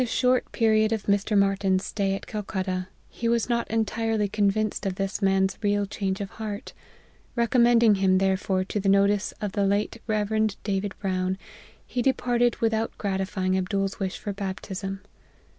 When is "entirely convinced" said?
3.69-4.83